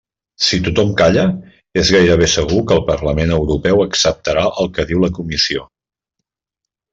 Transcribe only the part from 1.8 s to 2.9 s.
és gairebé segur que el